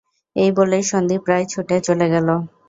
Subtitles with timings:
[0.35, 2.27] এই বলে সন্দীপ প্রায় ছুটে চলে গেল।